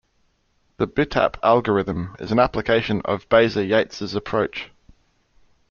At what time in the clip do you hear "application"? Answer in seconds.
2.39-3.03